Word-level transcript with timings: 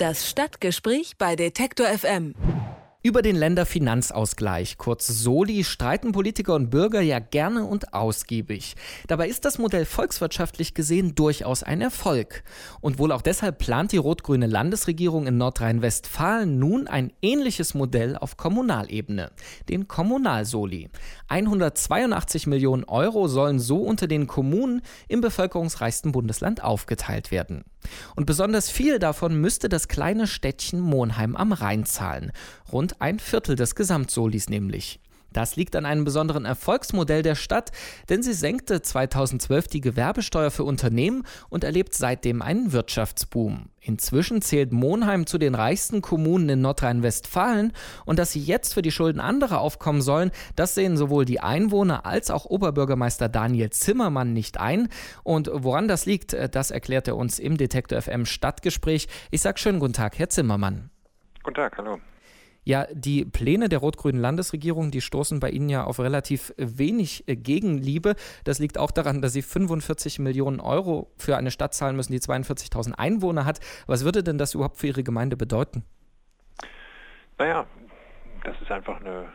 Das 0.00 0.26
Stadtgespräch 0.30 1.18
bei 1.18 1.36
Detektor 1.36 1.86
FM. 1.86 2.34
Über 3.02 3.20
den 3.20 3.36
Länderfinanzausgleich, 3.36 4.78
kurz 4.78 5.06
Soli, 5.06 5.62
streiten 5.62 6.12
Politiker 6.12 6.54
und 6.54 6.70
Bürger 6.70 7.02
ja 7.02 7.18
gerne 7.18 7.66
und 7.66 7.92
ausgiebig. 7.92 8.76
Dabei 9.08 9.28
ist 9.28 9.44
das 9.44 9.58
Modell 9.58 9.84
volkswirtschaftlich 9.84 10.72
gesehen 10.72 11.14
durchaus 11.14 11.62
ein 11.62 11.82
Erfolg. 11.82 12.44
Und 12.80 12.98
wohl 12.98 13.12
auch 13.12 13.20
deshalb 13.20 13.58
plant 13.58 13.92
die 13.92 13.98
rot-grüne 13.98 14.46
Landesregierung 14.46 15.26
in 15.26 15.36
Nordrhein-Westfalen 15.36 16.58
nun 16.58 16.88
ein 16.88 17.12
ähnliches 17.20 17.74
Modell 17.74 18.16
auf 18.16 18.38
Kommunalebene, 18.38 19.30
den 19.68 19.86
Kommunalsoli. 19.86 20.88
182 21.28 22.46
Millionen 22.46 22.84
Euro 22.84 23.28
sollen 23.28 23.58
so 23.58 23.82
unter 23.82 24.06
den 24.06 24.26
Kommunen 24.26 24.80
im 25.08 25.20
bevölkerungsreichsten 25.20 26.12
Bundesland 26.12 26.64
aufgeteilt 26.64 27.30
werden. 27.30 27.64
Und 28.16 28.26
besonders 28.26 28.70
viel 28.70 28.98
davon 28.98 29.40
müsste 29.40 29.68
das 29.68 29.88
kleine 29.88 30.26
Städtchen 30.26 30.80
Monheim 30.80 31.36
am 31.36 31.52
Rhein 31.52 31.84
zahlen. 31.84 32.32
Rund 32.72 33.00
ein 33.00 33.18
Viertel 33.18 33.56
des 33.56 33.74
Gesamtsolis 33.74 34.48
nämlich. 34.48 35.00
Das 35.32 35.56
liegt 35.56 35.76
an 35.76 35.86
einem 35.86 36.04
besonderen 36.04 36.44
Erfolgsmodell 36.44 37.22
der 37.22 37.34
Stadt, 37.34 37.72
denn 38.08 38.22
sie 38.22 38.32
senkte 38.32 38.82
2012 38.82 39.68
die 39.68 39.80
Gewerbesteuer 39.80 40.50
für 40.50 40.64
Unternehmen 40.64 41.24
und 41.48 41.64
erlebt 41.64 41.94
seitdem 41.94 42.42
einen 42.42 42.72
Wirtschaftsboom. 42.72 43.70
Inzwischen 43.82 44.42
zählt 44.42 44.72
Monheim 44.72 45.26
zu 45.26 45.38
den 45.38 45.54
reichsten 45.54 46.02
Kommunen 46.02 46.48
in 46.50 46.60
Nordrhein-Westfalen 46.60 47.72
und 48.04 48.18
dass 48.18 48.32
sie 48.32 48.40
jetzt 48.40 48.74
für 48.74 48.82
die 48.82 48.90
Schulden 48.90 49.20
anderer 49.20 49.60
aufkommen 49.60 50.02
sollen, 50.02 50.32
das 50.54 50.74
sehen 50.74 50.98
sowohl 50.98 51.24
die 51.24 51.40
Einwohner 51.40 52.04
als 52.04 52.30
auch 52.30 52.44
Oberbürgermeister 52.44 53.28
Daniel 53.30 53.70
Zimmermann 53.70 54.34
nicht 54.34 54.60
ein. 54.60 54.88
Und 55.22 55.50
woran 55.52 55.88
das 55.88 56.04
liegt, 56.04 56.36
das 56.54 56.70
erklärt 56.70 57.08
er 57.08 57.16
uns 57.16 57.38
im 57.38 57.56
Detektor 57.56 58.02
FM 58.02 58.26
Stadtgespräch. 58.26 59.08
Ich 59.30 59.40
sage 59.40 59.58
schönen 59.58 59.80
guten 59.80 59.94
Tag, 59.94 60.18
Herr 60.18 60.28
Zimmermann. 60.28 60.90
Guten 61.42 61.56
Tag, 61.56 61.78
hallo. 61.78 61.98
Ja, 62.64 62.86
die 62.92 63.24
Pläne 63.24 63.68
der 63.68 63.78
rot-grünen 63.78 64.20
Landesregierung, 64.20 64.90
die 64.90 65.00
stoßen 65.00 65.40
bei 65.40 65.50
Ihnen 65.50 65.68
ja 65.68 65.84
auf 65.84 65.98
relativ 65.98 66.52
wenig 66.56 67.24
äh, 67.26 67.36
Gegenliebe. 67.36 68.14
Das 68.44 68.58
liegt 68.58 68.76
auch 68.78 68.90
daran, 68.90 69.22
dass 69.22 69.32
Sie 69.32 69.42
45 69.42 70.18
Millionen 70.18 70.60
Euro 70.60 71.10
für 71.16 71.36
eine 71.36 71.50
Stadt 71.50 71.74
zahlen 71.74 71.96
müssen, 71.96 72.12
die 72.12 72.20
42.000 72.20 72.92
Einwohner 72.92 73.44
hat. 73.44 73.60
Was 73.86 74.04
würde 74.04 74.22
denn 74.22 74.38
das 74.38 74.54
überhaupt 74.54 74.76
für 74.76 74.88
Ihre 74.88 75.02
Gemeinde 75.02 75.36
bedeuten? 75.36 75.84
Naja, 77.38 77.66
das 78.50 78.60
ist 78.62 78.72
einfach 78.72 79.00
eine 79.00 79.28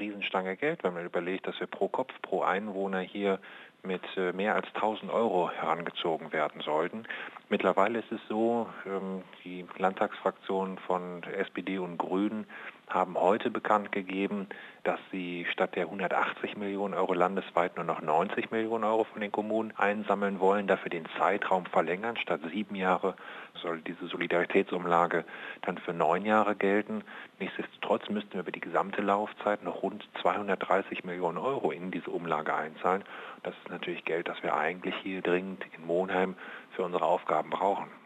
Riesenstange 0.00 0.56
Geld, 0.56 0.82
wenn 0.82 0.94
man 0.94 1.04
überlegt, 1.04 1.46
dass 1.46 1.60
wir 1.60 1.66
pro 1.66 1.88
Kopf, 1.88 2.10
pro 2.22 2.42
Einwohner 2.42 3.00
hier 3.00 3.38
mit 3.82 4.02
äh, 4.16 4.32
mehr 4.32 4.54
als 4.54 4.66
1000 4.74 5.10
Euro 5.10 5.50
herangezogen 5.50 6.32
werden 6.32 6.62
sollten. 6.62 7.04
Mittlerweile 7.50 7.98
ist 7.98 8.10
es 8.10 8.20
so, 8.28 8.66
ähm, 8.86 9.22
die 9.44 9.66
Landtagsfraktionen 9.76 10.78
von 10.78 11.22
SPD 11.24 11.78
und 11.78 11.98
Grünen 11.98 12.46
haben 12.92 13.16
heute 13.16 13.50
bekannt 13.50 13.92
gegeben, 13.92 14.48
dass 14.84 14.98
sie 15.10 15.46
statt 15.50 15.76
der 15.76 15.84
180 15.84 16.56
Millionen 16.56 16.94
Euro 16.94 17.14
landesweit 17.14 17.76
nur 17.76 17.84
noch 17.84 18.00
90 18.00 18.50
Millionen 18.50 18.84
Euro 18.84 19.04
von 19.04 19.20
den 19.20 19.30
Kommunen 19.30 19.72
einsammeln 19.76 20.40
wollen, 20.40 20.66
dafür 20.66 20.90
den 20.90 21.06
Zeitraum 21.18 21.66
verlängern. 21.66 22.16
Statt 22.16 22.40
sieben 22.52 22.74
Jahre 22.74 23.14
soll 23.54 23.80
diese 23.80 24.06
Solidaritätsumlage 24.06 25.24
dann 25.62 25.78
für 25.78 25.92
neun 25.92 26.24
Jahre 26.24 26.56
gelten. 26.56 27.04
Nichtsdestotrotz 27.38 28.08
müssten 28.08 28.34
wir 28.34 28.40
über 28.40 28.52
die 28.52 28.60
gesamte 28.60 29.02
Laufzeit 29.02 29.62
noch 29.62 29.82
rund 29.82 30.08
230 30.20 31.04
Millionen 31.04 31.38
Euro 31.38 31.70
in 31.70 31.90
diese 31.90 32.10
Umlage 32.10 32.54
einzahlen. 32.54 33.04
Das 33.42 33.54
ist 33.62 33.70
natürlich 33.70 34.04
Geld, 34.04 34.28
das 34.28 34.42
wir 34.42 34.54
eigentlich 34.54 34.94
hier 35.02 35.22
dringend 35.22 35.64
in 35.76 35.86
Monheim 35.86 36.34
für 36.74 36.82
unsere 36.82 37.04
Aufgaben 37.04 37.50
brauchen. 37.50 38.01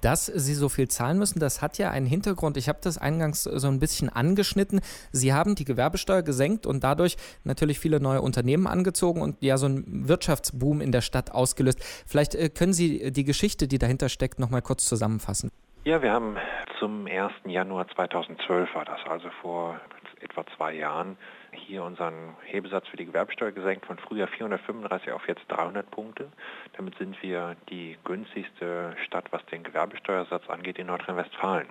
Dass 0.00 0.26
Sie 0.26 0.54
so 0.54 0.68
viel 0.68 0.88
zahlen 0.88 1.18
müssen, 1.18 1.40
das 1.40 1.60
hat 1.60 1.78
ja 1.78 1.90
einen 1.90 2.06
Hintergrund. 2.06 2.56
Ich 2.56 2.68
habe 2.68 2.78
das 2.82 2.96
eingangs 2.96 3.42
so 3.42 3.68
ein 3.68 3.80
bisschen 3.80 4.08
angeschnitten. 4.08 4.80
Sie 5.10 5.32
haben 5.32 5.54
die 5.56 5.64
Gewerbesteuer 5.64 6.22
gesenkt 6.22 6.66
und 6.66 6.84
dadurch 6.84 7.16
natürlich 7.42 7.80
viele 7.80 8.00
neue 8.00 8.22
Unternehmen 8.22 8.66
angezogen 8.66 9.20
und 9.20 9.42
ja 9.42 9.56
so 9.58 9.66
einen 9.66 10.08
Wirtschaftsboom 10.08 10.80
in 10.80 10.92
der 10.92 11.00
Stadt 11.00 11.32
ausgelöst. 11.32 11.80
Vielleicht 12.06 12.34
äh, 12.34 12.48
können 12.50 12.72
Sie 12.72 13.10
die 13.10 13.24
Geschichte, 13.24 13.66
die 13.66 13.78
dahinter 13.78 14.08
steckt, 14.08 14.38
noch 14.38 14.50
mal 14.50 14.62
kurz 14.62 14.86
zusammenfassen. 14.86 15.50
Ja, 15.84 16.00
wir 16.00 16.12
haben 16.12 16.36
zum 16.78 17.06
1. 17.06 17.32
Januar 17.44 17.86
2012 17.94 18.74
war 18.74 18.84
das, 18.84 19.00
also 19.08 19.28
vor 19.42 19.78
etwa 20.24 20.44
zwei 20.56 20.74
Jahren, 20.74 21.16
hier 21.52 21.84
unseren 21.84 22.36
Hebesatz 22.44 22.88
für 22.88 22.96
die 22.96 23.06
Gewerbesteuer 23.06 23.52
gesenkt 23.52 23.86
von 23.86 23.98
früher 23.98 24.26
435 24.26 25.12
auf 25.12 25.28
jetzt 25.28 25.44
300 25.48 25.90
Punkte. 25.90 26.32
Damit 26.76 26.96
sind 26.98 27.22
wir 27.22 27.56
die 27.70 27.96
günstigste 28.04 28.96
Stadt, 29.04 29.26
was 29.30 29.44
den 29.46 29.62
Gewerbesteuersatz 29.62 30.48
angeht, 30.48 30.78
in 30.78 30.88
Nordrhein-Westfalen. 30.88 31.68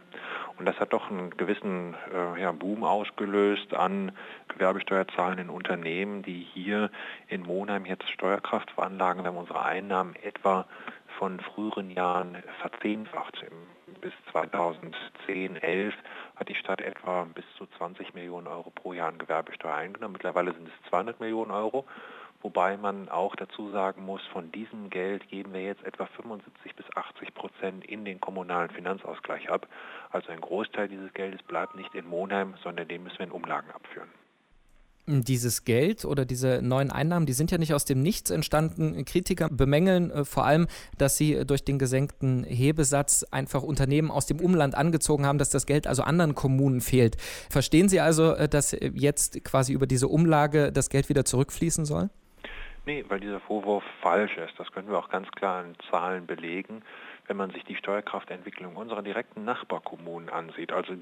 Und 0.58 0.66
das 0.66 0.80
hat 0.80 0.94
doch 0.94 1.09
einen 1.09 1.36
gewissen 1.36 1.96
äh, 2.13 2.42
ja, 2.42 2.52
Boom 2.52 2.84
ausgelöst 2.84 3.74
an 3.74 4.12
gewerbesteuerzahlenden 4.47 5.50
Unternehmen, 5.50 6.24
die 6.24 6.47
hier 6.53 6.90
in 7.28 7.42
Monheim 7.42 7.86
jetzt 7.86 8.09
Steuerkraft 8.09 8.72
veranlagen. 8.72 9.24
Wir 9.24 9.30
haben 9.30 9.38
unsere 9.38 9.63
Einnahmen 9.63 10.16
etwa 10.24 10.66
von 11.18 11.40
früheren 11.40 11.90
Jahren 11.90 12.38
verzehnfacht. 12.62 13.44
Bis 14.03 14.12
2010, 14.34 15.56
11 15.56 15.94
hat 16.36 16.50
die 16.50 16.56
Stadt 16.56 16.81
etwa 16.81 17.24
bis 17.24 17.46
zu 17.58 17.66
20 17.78 18.14
Millionen 18.14 18.47
Euro 18.47 18.69
pro 18.69 18.91
Jahr 18.91 19.08
an 19.08 19.18
Gewerbesteuer 19.18 19.75
eingenommen. 19.75 20.12
Mittlerweile 20.12 20.53
sind 20.53 20.68
es 20.68 20.90
200 20.90 21.22
Millionen 21.22 21.52
Euro, 21.52 21.86
wobei 22.42 22.75
man 22.75 23.08
auch 23.08 23.34
dazu 23.38 23.69
sagen 23.69 24.03
muss, 24.03 24.22
von 24.34 24.52
diesem 24.52 24.90
Geld 24.90 25.30
geben 25.30 25.53
wir 25.53 25.62
jetzt 25.62 25.86
etwa 25.86 26.06
75 26.06 26.75
bis 26.75 26.86
80 26.97 27.34
Prozent 27.34 27.86
in 27.86 28.03
den 28.03 28.19
kommunalen 28.19 28.72
Finanzausgleich 28.72 29.50
ab. 29.50 29.69
Also 30.12 30.34
ein 30.34 30.42
Großteil 30.42 30.90
dieses 30.90 31.13
Geldes 31.13 31.42
bleibt 31.44 31.75
nicht 31.75 31.96
in 31.96 32.06
Monheim, 32.06 32.56
sondern 32.62 32.90
den 32.90 33.03
müssen 33.03 33.19
wir 33.19 33.28
in 33.28 33.31
Umlagen 33.31 33.72
abführen 33.72 34.12
dieses 35.06 35.66
Geld 35.66 36.06
oder 36.06 36.25
diese 36.25 36.62
neuen 36.62 36.91
Einnahmen, 36.91 37.25
die 37.25 37.34
sind 37.34 37.52
ja 37.52 37.58
nicht 37.58 37.74
aus 37.74 37.86
dem 37.86 38.02
Nichts 38.02 38.31
entstanden. 38.31 39.03
Kritiker 39.06 39.50
bemängeln 39.50 40.12
äh, 40.12 40.25
vor 40.25 40.46
allem, 40.46 40.68
dass 40.97 41.18
sie 41.18 41.34
äh, 41.34 41.46
durch 41.46 41.66
den 41.66 41.78
gesenkten 41.78 42.44
Hebesatz 42.44 43.24
einfach 43.31 43.63
Unternehmen 43.63 44.12
aus 44.12 44.25
dem 44.25 44.40
Umland 44.40 44.75
angezogen 44.75 45.25
haben, 45.25 45.38
dass 45.38 45.50
das 45.50 45.66
Geld 45.66 45.88
also 45.88 46.03
anderen 46.03 46.36
Kommunen 46.36 46.80
fehlt. 46.80 47.18
Verstehen 47.50 47.90
Sie 47.90 48.00
also, 48.00 48.34
äh, 48.34 48.47
dass 48.47 48.72
jetzt 48.72 49.44
quasi 49.44 49.74
über 49.74 49.88
diese 49.88 50.08
Umlage 50.08 50.72
das 50.72 50.90
Geld 50.90 51.09
wieder 51.09 51.25
zurückfließen 51.25 51.86
soll? 51.86 52.09
Nee, 52.86 53.06
weil 53.08 53.19
dieser 53.19 53.40
Vorwurf 53.42 53.84
falsch 54.02 54.36
ist. 54.38 54.58
Das 54.58 54.72
können 54.72 54.90
wir 54.90 54.97
auch 54.97 55.09
ganz 55.09 55.30
klar 55.31 55.63
in 55.63 55.75
Zahlen 55.90 56.25
belegen, 56.25 56.81
wenn 57.28 57.38
man 57.38 57.52
sich 57.52 57.63
die 57.63 57.75
Steuerkraftentwicklung 57.75 58.75
unserer 58.75 59.02
direkten 59.02 59.46
Nachbarkommunen 59.46 60.30
ansieht. 60.30 60.72
Also 60.74 60.94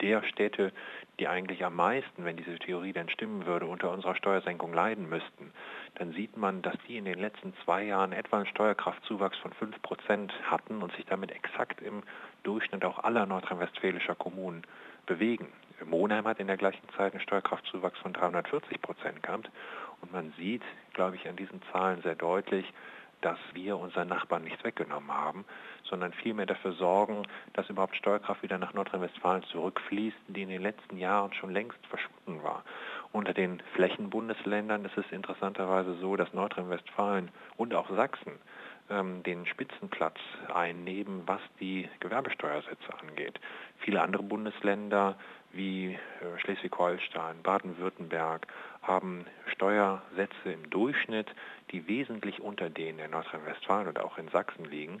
der 0.00 0.22
Städte, 0.22 0.72
die 1.18 1.28
eigentlich 1.28 1.64
am 1.64 1.74
meisten, 1.76 2.24
wenn 2.24 2.36
diese 2.36 2.58
Theorie 2.58 2.92
denn 2.92 3.08
stimmen 3.08 3.46
würde, 3.46 3.66
unter 3.66 3.90
unserer 3.90 4.14
Steuersenkung 4.14 4.72
leiden 4.72 5.08
müssten, 5.08 5.52
dann 5.96 6.12
sieht 6.12 6.36
man, 6.36 6.62
dass 6.62 6.76
die 6.86 6.96
in 6.96 7.04
den 7.04 7.18
letzten 7.18 7.54
zwei 7.64 7.84
Jahren 7.84 8.12
etwa 8.12 8.38
einen 8.38 8.46
Steuerkraftzuwachs 8.46 9.38
von 9.38 9.52
5% 9.52 10.30
hatten 10.44 10.82
und 10.82 10.94
sich 10.94 11.06
damit 11.06 11.32
exakt 11.32 11.82
im 11.82 12.02
Durchschnitt 12.44 12.84
auch 12.84 13.00
aller 13.00 13.26
nordrhein-westfälischer 13.26 14.14
Kommunen 14.14 14.62
bewegen. 15.06 15.48
Monheim 15.84 16.26
hat 16.26 16.40
in 16.40 16.46
der 16.46 16.56
gleichen 16.56 16.88
Zeit 16.96 17.12
einen 17.12 17.22
Steuerkraftzuwachs 17.22 17.98
von 18.00 18.12
340 18.12 18.80
Prozent 18.80 19.22
gehabt. 19.22 19.50
Und 20.00 20.12
man 20.12 20.32
sieht, 20.38 20.62
glaube 20.92 21.16
ich, 21.16 21.28
an 21.28 21.36
diesen 21.36 21.60
Zahlen 21.72 22.02
sehr 22.02 22.14
deutlich, 22.14 22.72
dass 23.20 23.38
wir 23.52 23.76
unseren 23.76 24.08
Nachbarn 24.08 24.44
nichts 24.44 24.62
weggenommen 24.64 25.12
haben, 25.12 25.44
sondern 25.84 26.12
vielmehr 26.12 26.46
dafür 26.46 26.72
sorgen, 26.72 27.22
dass 27.54 27.68
überhaupt 27.68 27.96
Steuerkraft 27.96 28.42
wieder 28.42 28.58
nach 28.58 28.74
Nordrhein-Westfalen 28.74 29.42
zurückfließt, 29.44 30.16
die 30.28 30.42
in 30.42 30.48
den 30.48 30.62
letzten 30.62 30.98
Jahren 30.98 31.32
schon 31.32 31.50
längst 31.50 31.78
verschwunden 31.86 32.42
war. 32.42 32.64
Unter 33.12 33.32
den 33.32 33.62
Flächenbundesländern 33.74 34.84
ist 34.84 34.96
es 34.98 35.10
interessanterweise 35.10 35.94
so, 35.94 36.16
dass 36.16 36.32
Nordrhein-Westfalen 36.32 37.30
und 37.56 37.74
auch 37.74 37.88
Sachsen 37.90 38.32
ähm, 38.90 39.22
den 39.22 39.46
Spitzenplatz 39.46 40.16
einnehmen, 40.54 41.22
was 41.26 41.40
die 41.60 41.88
Gewerbesteuersätze 42.00 42.92
angeht. 43.00 43.40
Viele 43.78 44.02
andere 44.02 44.22
Bundesländer 44.22 45.16
wie 45.52 45.94
äh, 45.94 45.98
Schleswig-Holstein, 46.38 47.42
Baden-Württemberg 47.42 48.46
haben 48.88 49.26
Steuersätze 49.52 50.52
im 50.52 50.68
Durchschnitt, 50.70 51.28
die 51.70 51.86
wesentlich 51.86 52.40
unter 52.40 52.70
denen 52.70 52.98
in 52.98 53.10
Nordrhein-Westfalen 53.12 53.86
und 53.86 54.00
auch 54.00 54.18
in 54.18 54.28
Sachsen 54.28 54.64
liegen. 54.64 55.00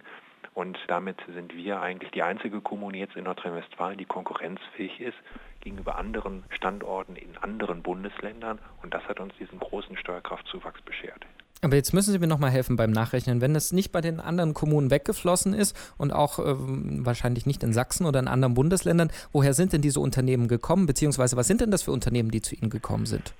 Und 0.54 0.78
damit 0.88 1.16
sind 1.32 1.54
wir 1.54 1.80
eigentlich 1.80 2.10
die 2.12 2.22
einzige 2.22 2.60
Kommune 2.60 2.98
jetzt 2.98 3.16
in 3.16 3.24
Nordrhein-Westfalen, 3.24 3.98
die 3.98 4.04
konkurrenzfähig 4.04 5.00
ist 5.00 5.16
gegenüber 5.60 5.96
anderen 5.96 6.44
Standorten 6.50 7.16
in 7.16 7.36
anderen 7.38 7.82
Bundesländern. 7.82 8.58
Und 8.82 8.94
das 8.94 9.02
hat 9.04 9.20
uns 9.20 9.34
diesen 9.38 9.58
großen 9.58 9.96
Steuerkraftzuwachs 9.96 10.82
beschert. 10.82 11.26
Aber 11.60 11.74
jetzt 11.74 11.92
müssen 11.92 12.12
Sie 12.12 12.18
mir 12.20 12.28
nochmal 12.28 12.50
helfen 12.50 12.76
beim 12.76 12.92
Nachrechnen. 12.92 13.40
Wenn 13.40 13.56
es 13.56 13.72
nicht 13.72 13.90
bei 13.90 14.00
den 14.00 14.20
anderen 14.20 14.54
Kommunen 14.54 14.90
weggeflossen 14.92 15.54
ist 15.54 15.76
und 15.98 16.12
auch 16.12 16.38
äh, 16.38 16.54
wahrscheinlich 16.56 17.46
nicht 17.46 17.64
in 17.64 17.72
Sachsen 17.72 18.06
oder 18.06 18.20
in 18.20 18.28
anderen 18.28 18.54
Bundesländern, 18.54 19.10
woher 19.32 19.54
sind 19.54 19.72
denn 19.72 19.82
diese 19.82 19.98
Unternehmen 19.98 20.46
gekommen? 20.46 20.86
Beziehungsweise 20.86 21.36
was 21.36 21.48
sind 21.48 21.60
denn 21.60 21.72
das 21.72 21.82
für 21.82 21.90
Unternehmen, 21.90 22.30
die 22.30 22.42
zu 22.42 22.54
Ihnen 22.54 22.70
gekommen 22.70 23.06
sind? 23.06 23.34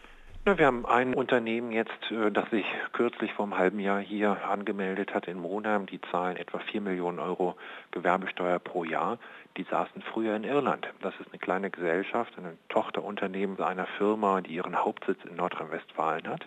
Wir 0.57 0.67
haben 0.67 0.87
ein 0.87 1.15
Unternehmen 1.15 1.73
jetzt, 1.73 2.11
äh, 2.11 2.31
das 2.31 2.49
sich 2.51 2.65
kürzlich 2.93 3.33
vor 3.35 3.45
einem 3.45 3.59
halben 3.59 3.81
Jahr 3.81 4.01
hier 4.01 4.49
angemeldet 4.49 5.13
hat 5.13 5.27
in 5.27 5.39
Monheim. 5.39 5.87
Die 5.87 6.01
zahlen 6.01 6.37
etwa 6.37 6.59
4 6.59 6.81
Millionen 6.81 7.19
Euro 7.19 7.57
Gewerbesteuer 7.91 8.59
pro 8.59 8.85
Jahr. 8.85 9.19
Die 9.57 9.65
saßen 9.65 10.01
früher 10.01 10.37
in 10.37 10.45
Irland. 10.45 10.89
Das 11.03 11.13
ist 11.21 11.29
eine 11.31 11.39
kleine 11.39 11.71
Gesellschaft, 11.71 12.33
ein 12.39 12.57
Tochterunternehmen 12.69 13.61
einer 13.61 13.87
Firma, 13.99 14.41
die 14.41 14.55
ihren 14.55 14.77
Hauptsitz 14.77 15.19
in 15.29 15.37
Nordrhein-Westfalen 15.37 16.29
hat. 16.29 16.47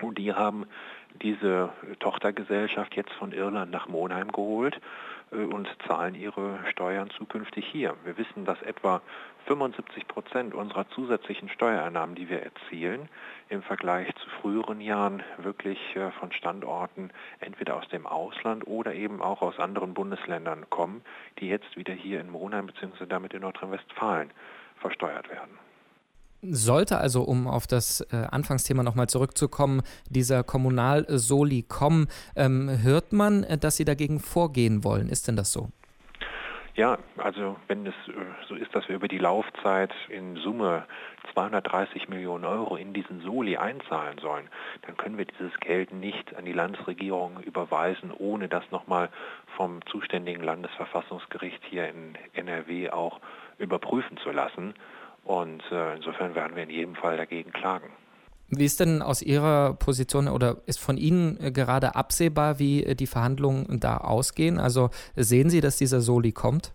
Und 0.00 0.16
die 0.16 0.32
haben 0.32 0.66
diese 1.22 1.70
Tochtergesellschaft 1.98 2.94
jetzt 2.96 3.12
von 3.12 3.32
Irland 3.32 3.70
nach 3.70 3.88
Monheim 3.88 4.30
geholt 4.32 4.80
äh, 5.32 5.36
und 5.36 5.68
zahlen 5.86 6.14
ihre 6.14 6.58
Steuern 6.70 7.10
zukünftig 7.10 7.66
hier. 7.66 7.94
Wir 8.04 8.16
wissen, 8.18 8.44
dass 8.44 8.60
etwa 8.62 9.02
75 9.46 10.06
Prozent 10.06 10.54
unserer 10.54 10.88
zusätzlichen 10.90 11.48
Steuereinnahmen, 11.48 12.14
die 12.14 12.28
wir 12.28 12.42
erzielen, 12.42 13.08
im 13.48 13.62
Vergleich 13.62 14.14
zu 14.16 14.28
früheren 14.40 14.80
Jahren 14.80 15.22
wirklich 15.38 15.78
äh, 15.96 16.10
von 16.12 16.32
Standorten 16.32 17.10
entweder 17.40 17.76
aus 17.76 17.88
dem 17.88 18.06
Ausland 18.06 18.66
oder 18.66 18.94
eben 18.94 19.22
auch 19.22 19.42
aus 19.42 19.58
anderen 19.58 19.94
Bundesländern 19.94 20.68
kommen, 20.70 21.02
die 21.38 21.48
jetzt 21.48 21.76
wieder 21.76 21.94
hier 21.94 22.20
in 22.20 22.30
Monheim 22.30 22.66
bzw. 22.66 23.06
damit 23.06 23.34
in 23.34 23.42
Nordrhein-Westfalen 23.42 24.30
versteuert 24.76 25.28
werden. 25.30 25.69
Sollte 26.42 26.98
also, 26.98 27.22
um 27.22 27.46
auf 27.46 27.66
das 27.66 28.00
äh, 28.12 28.16
Anfangsthema 28.16 28.82
nochmal 28.82 29.08
zurückzukommen, 29.08 29.82
dieser 30.08 30.42
Kommunal-Soli 30.42 31.64
kommen, 31.64 32.08
ähm, 32.34 32.70
hört 32.82 33.12
man, 33.12 33.44
äh, 33.44 33.58
dass 33.58 33.76
Sie 33.76 33.84
dagegen 33.84 34.20
vorgehen 34.20 34.82
wollen. 34.82 35.08
Ist 35.08 35.28
denn 35.28 35.36
das 35.36 35.52
so? 35.52 35.68
Ja, 36.80 36.98
also 37.18 37.56
wenn 37.66 37.86
es 37.86 37.94
äh, 38.08 38.12
so 38.48 38.54
ist, 38.54 38.74
dass 38.74 38.88
wir 38.88 38.96
über 38.96 39.06
die 39.06 39.18
Laufzeit 39.18 39.92
in 40.08 40.36
Summe 40.36 40.86
230 41.34 42.08
Millionen 42.08 42.46
Euro 42.46 42.76
in 42.76 42.94
diesen 42.94 43.20
Soli 43.20 43.58
einzahlen 43.58 44.16
sollen, 44.18 44.48
dann 44.86 44.96
können 44.96 45.18
wir 45.18 45.26
dieses 45.26 45.58
Geld 45.60 45.92
nicht 45.92 46.34
an 46.36 46.46
die 46.46 46.54
Landesregierung 46.54 47.40
überweisen, 47.40 48.12
ohne 48.16 48.48
das 48.48 48.64
nochmal 48.70 49.10
vom 49.56 49.84
zuständigen 49.86 50.42
Landesverfassungsgericht 50.42 51.62
hier 51.68 51.86
in 51.88 52.16
NRW 52.32 52.88
auch 52.88 53.20
überprüfen 53.58 54.16
zu 54.16 54.30
lassen. 54.30 54.72
Und 55.24 55.62
äh, 55.70 55.96
insofern 55.96 56.34
werden 56.34 56.56
wir 56.56 56.62
in 56.62 56.70
jedem 56.70 56.94
Fall 56.94 57.16
dagegen 57.16 57.52
klagen. 57.52 57.90
Wie 58.48 58.64
ist 58.64 58.80
denn 58.80 59.00
aus 59.00 59.22
Ihrer 59.22 59.74
Position 59.74 60.26
oder 60.26 60.56
ist 60.66 60.80
von 60.80 60.96
Ihnen 60.96 61.38
äh, 61.40 61.52
gerade 61.52 61.94
absehbar, 61.94 62.58
wie 62.58 62.82
äh, 62.84 62.96
die 62.96 63.06
Verhandlungen 63.06 63.78
da 63.78 63.98
ausgehen? 63.98 64.58
Also 64.58 64.90
sehen 65.14 65.50
Sie, 65.50 65.60
dass 65.60 65.76
dieser 65.76 66.00
Soli 66.00 66.32
kommt? 66.32 66.72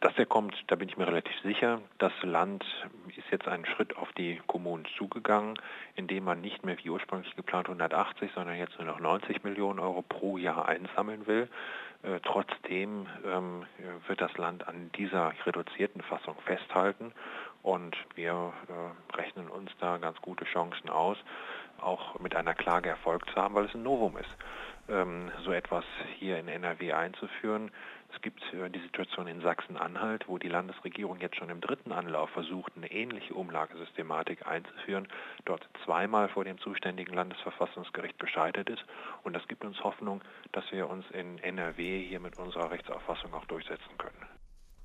Dass 0.00 0.16
er 0.16 0.24
kommt, 0.24 0.54
da 0.68 0.76
bin 0.76 0.88
ich 0.88 0.96
mir 0.96 1.06
relativ 1.06 1.38
sicher. 1.42 1.82
Das 1.98 2.12
Land 2.22 2.64
ist 3.08 3.30
jetzt 3.30 3.46
einen 3.46 3.66
Schritt 3.66 3.98
auf 3.98 4.10
die 4.12 4.40
Kommunen 4.46 4.86
zugegangen, 4.96 5.58
indem 5.94 6.24
man 6.24 6.40
nicht 6.40 6.64
mehr 6.64 6.78
wie 6.82 6.88
ursprünglich 6.88 7.36
geplant 7.36 7.66
180, 7.66 8.30
sondern 8.34 8.56
jetzt 8.56 8.78
nur 8.78 8.86
noch 8.86 8.98
90 8.98 9.44
Millionen 9.44 9.78
Euro 9.78 10.00
pro 10.00 10.38
Jahr 10.38 10.66
einsammeln 10.66 11.26
will. 11.26 11.50
Äh, 12.02 12.20
trotzdem 12.22 13.08
ähm, 13.26 13.66
wird 14.06 14.22
das 14.22 14.34
Land 14.38 14.66
an 14.66 14.90
dieser 14.96 15.34
reduzierten 15.44 16.00
Fassung 16.00 16.36
festhalten 16.46 17.12
und 17.62 17.94
wir 18.14 18.54
äh, 18.68 19.16
rechnen 19.18 19.48
uns 19.48 19.70
da 19.80 19.98
ganz 19.98 20.18
gute 20.22 20.46
Chancen 20.46 20.88
aus, 20.88 21.18
auch 21.78 22.18
mit 22.20 22.34
einer 22.34 22.54
Klage 22.54 22.88
Erfolg 22.88 23.28
zu 23.28 23.36
haben, 23.36 23.54
weil 23.54 23.66
es 23.66 23.74
ein 23.74 23.82
Novum 23.82 24.16
ist 24.16 24.34
so 25.44 25.52
etwas 25.52 25.84
hier 26.18 26.38
in 26.38 26.48
NRW 26.48 26.92
einzuführen. 26.92 27.70
Es 28.12 28.20
gibt 28.22 28.42
die 28.52 28.80
Situation 28.80 29.28
in 29.28 29.40
Sachsen-Anhalt, 29.40 30.26
wo 30.26 30.36
die 30.38 30.48
Landesregierung 30.48 31.20
jetzt 31.20 31.36
schon 31.36 31.48
im 31.48 31.60
dritten 31.60 31.92
Anlauf 31.92 32.30
versucht, 32.30 32.72
eine 32.76 32.90
ähnliche 32.90 33.34
Umlagesystematik 33.34 34.46
einzuführen, 34.46 35.06
dort 35.44 35.68
zweimal 35.84 36.28
vor 36.28 36.44
dem 36.44 36.58
zuständigen 36.58 37.14
Landesverfassungsgericht 37.14 38.18
gescheitert 38.18 38.68
ist. 38.68 38.84
Und 39.22 39.34
das 39.34 39.46
gibt 39.46 39.64
uns 39.64 39.82
Hoffnung, 39.84 40.22
dass 40.52 40.70
wir 40.72 40.90
uns 40.90 41.08
in 41.12 41.38
NRW 41.38 42.04
hier 42.04 42.18
mit 42.18 42.36
unserer 42.38 42.72
Rechtsauffassung 42.72 43.32
auch 43.32 43.44
durchsetzen 43.44 43.96
können. 43.96 44.29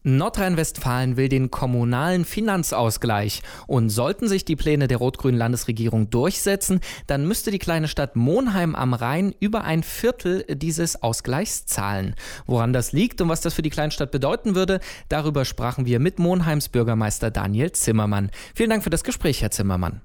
Nordrhein-Westfalen 0.06 1.18
will 1.18 1.30
den 1.30 1.50
kommunalen 1.50 2.26
Finanzausgleich. 2.26 3.42
Und 3.68 3.90
sollten 3.90 4.28
sich 4.28 4.46
die 4.46 4.56
Pläne 4.56 4.88
der 4.88 4.98
rot-grünen 4.98 5.38
Landesregierung 5.38 6.10
durchsetzen, 6.10 6.80
dann 7.08 7.28
müsste 7.28 7.52
die 7.52 7.60
kleine 7.60 7.88
Stadt 7.88 8.16
Monheim 8.16 8.76
am 8.76 8.94
Rhein 8.94 9.34
über 9.40 9.64
ein 9.64 9.84
Viertel 9.84 10.46
dieses 10.48 11.02
Ausgleichs 11.02 11.66
zahlen. 11.66 12.16
Woran 12.46 12.72
das 12.72 12.92
liegt 12.92 13.20
und 13.22 13.30
was 13.30 13.42
das 13.42 13.56
für 13.56 13.64
die 13.64 13.70
Kleinstadt 13.72 14.12
bedeuten 14.12 14.56
würde, 14.56 14.80
darüber 15.10 15.44
sprachen 15.44 15.86
wir 15.86 16.00
mit 16.00 16.20
Monheims 16.20 16.70
Bürgermeister 16.70 17.32
Daniel 17.32 17.72
Zimmermann. 17.72 18.30
Vielen 18.54 18.70
Dank 18.70 18.84
für 18.84 18.92
das 18.92 19.04
Gespräch, 19.04 19.42
Herr 19.42 19.52
Zimmermann. 19.52 20.02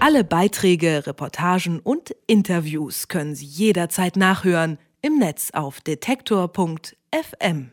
Alle 0.00 0.22
Beiträge, 0.22 1.06
Reportagen 1.06 1.80
und 1.80 2.14
Interviews 2.28 3.08
können 3.08 3.34
Sie 3.34 3.46
jederzeit 3.46 4.16
nachhören 4.16 4.78
im 5.02 5.18
Netz 5.18 5.50
auf 5.52 5.80
detektor.fm. 5.80 7.70